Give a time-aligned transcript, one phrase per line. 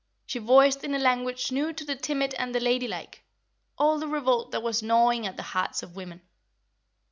[0.25, 3.21] She voiced in a language new to the timid and the ladylike,
[3.77, 6.23] all the revolt that was gnawing at the hearts of women.